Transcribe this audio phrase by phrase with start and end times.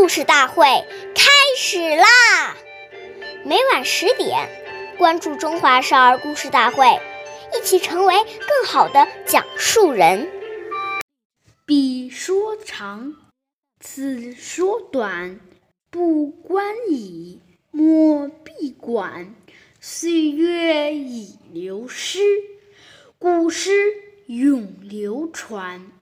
[0.00, 0.64] 故事大会
[1.14, 2.56] 开始啦！
[3.44, 4.48] 每晚十点，
[4.96, 6.86] 关注《中华少儿故事大会》，
[7.54, 10.26] 一起成为更好的讲述人。
[11.66, 13.14] 彼说长，
[13.78, 15.38] 此说短，
[15.90, 19.34] 不关己，莫闭馆。
[19.80, 22.20] 岁月已流失，
[23.18, 23.70] 古诗
[24.28, 25.92] 永流传。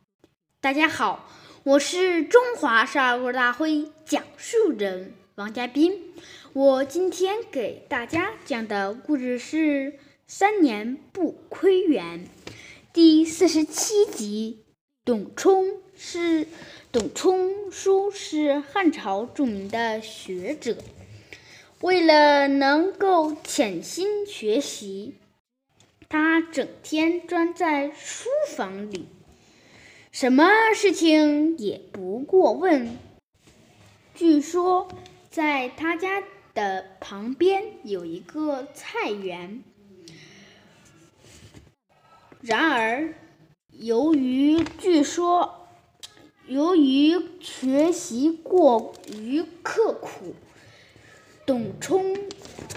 [0.61, 1.29] 大家好。
[1.69, 6.15] 我是中华少儿故事大会讲述人王佳斌，
[6.55, 9.93] 我今天给大家讲的故事是
[10.27, 12.24] 《三年不窥园》
[12.91, 14.65] 第四十七集。
[15.05, 16.46] 董冲是
[16.91, 20.74] 董冲叔是汉朝著名的学者，
[21.82, 25.16] 为了能够潜心学习，
[26.09, 29.07] 他整天钻在书房里。
[30.11, 32.97] 什么事情也不过问。
[34.15, 34.89] 据说，
[35.30, 36.23] 在他家
[36.55, 39.63] 的旁边有一个菜园。
[42.41, 43.15] 然而，
[43.71, 45.69] 由于据说，
[46.47, 50.35] 由于学习过于刻苦，
[51.45, 52.16] 董冲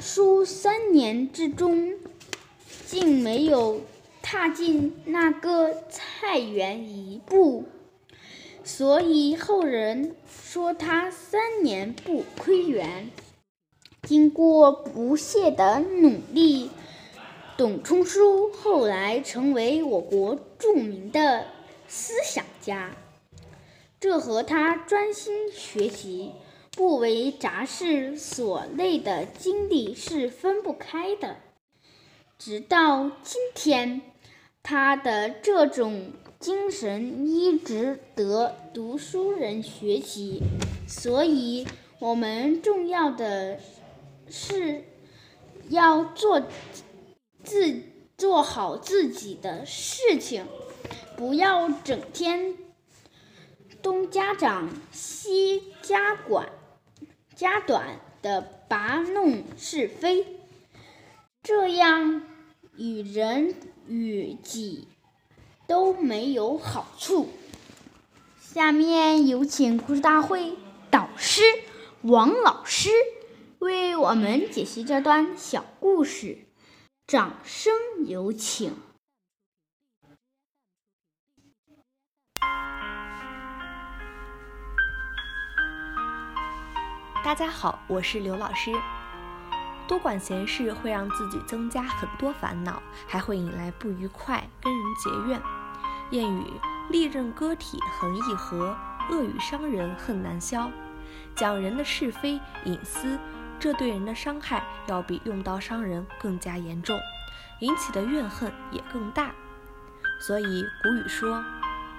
[0.02, 1.94] 书三年之中，
[2.86, 3.82] 竟没有。
[4.24, 5.84] 踏进那个
[6.38, 7.66] 园一步，
[8.64, 13.10] 所以后人说他三年不窥园。
[14.04, 16.70] 经过不懈的努力，
[17.58, 21.46] 董冲书后来成为我国著名的
[21.88, 22.96] 思想家。
[24.00, 26.32] 这和他专心学习、
[26.72, 31.38] 不为杂事所累的经历是分不开的。
[32.38, 34.02] 直到今天。
[34.64, 40.42] 他的这种精神一直得读书人学习，
[40.88, 41.68] 所以
[42.00, 43.60] 我们重要的
[44.30, 44.86] 是
[45.70, 46.44] 要做
[47.44, 47.82] 自
[48.18, 50.46] 做好自己的事情，
[51.18, 52.56] 不要整天
[53.82, 56.50] 东家长西家管
[57.36, 60.26] 家短的拔弄是非，
[61.42, 62.22] 这样
[62.78, 63.56] 与人。
[63.88, 64.88] 与己
[65.68, 67.30] 都没有好处。
[68.40, 70.58] 下面有请故事大会
[70.90, 71.42] 导师
[72.02, 72.90] 王老师
[73.60, 76.40] 为我们解析这段小故事，
[77.08, 77.74] 掌声
[78.06, 78.74] 有请。
[87.24, 88.72] 大家好，我是刘老师。
[89.92, 95.42] 多管闲事会让自己增加很多烦恼，还会引来不愉快，跟人结怨。
[96.12, 96.54] 谚语：
[96.90, 98.74] 利刃割体横易合，
[99.10, 100.72] 恶语伤人恨难消。
[101.36, 103.20] 讲人的是非隐私，
[103.60, 106.98] 这对人的伤害要比用刀伤人更加严重，
[107.60, 109.34] 引起的怨恨也更大。
[110.22, 111.44] 所以古语说：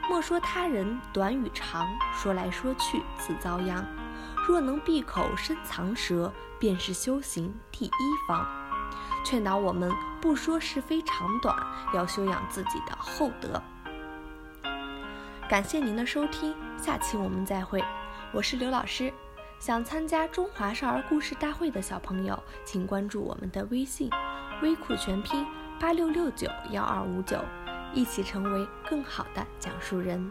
[0.08, 3.86] 莫说他人短与长，说来说去自遭殃。
[4.46, 7.90] 若能闭口深藏舌，便是修行第一
[8.26, 8.46] 方。
[9.24, 11.56] 劝导我们不说是非长短，
[11.94, 13.62] 要修养自己的厚德。
[15.48, 17.82] 感谢您的收听，下期我们再会。
[18.32, 19.12] 我是刘老师。
[19.60, 24.10] 想参加中华少儿故事大会的小朋友，请关注我们的微信
[24.60, 25.46] “微库全拼
[25.78, 27.38] 八六六九幺二五九”，
[27.94, 30.28] 一起成为更好的讲述人。